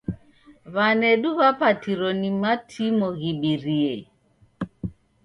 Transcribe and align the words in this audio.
W'anedu 0.75 1.29
w'apatiro 1.39 2.07
ni 2.19 2.31
matimo 2.41 3.07
ghibirie. 3.19 3.93